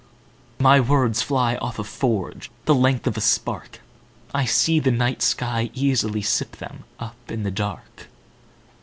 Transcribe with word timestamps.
My 0.57 0.79
words 0.79 1.21
fly 1.21 1.57
off 1.57 1.77
a 1.77 1.83
forgeThe 1.83 2.75
length 2.75 3.05
of 3.05 3.17
a 3.17 3.21
spark;I 3.21 4.45
see 4.45 4.79
the 4.79 4.89
night 4.89 5.21
sky 5.21 5.69
easily 5.75 6.23
sip 6.23 6.55
themUp 6.57 7.13
in 7.29 7.43
the 7.43 7.51
dark. 7.51 8.07